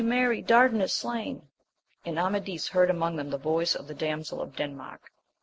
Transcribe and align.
Mary, 0.03 0.41
Dardan 0.41 0.81
is 0.81 0.91
slain!" 0.93 1.47
and 2.05 2.17
Amadis 2.17 2.69
heard 2.69 2.89
among 2.89 3.17
them 3.17 3.29
the 3.29 3.37
voice 3.37 3.75
of 3.75 3.87
the 3.87 3.93
damsel 3.93 4.41
of 4.41 4.55
Denmark. 4.55 5.11